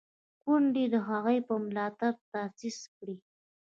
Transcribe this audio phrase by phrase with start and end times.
[0.43, 3.15] ګوند یې د هغوی په ملاتړ تاسیس کړی.